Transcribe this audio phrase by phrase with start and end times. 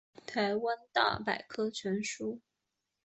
[0.25, 2.39] 台湾大百科全书